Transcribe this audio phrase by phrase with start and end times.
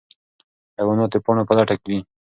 [0.77, 1.99] حیوانات د پاڼو په لټه کې دي.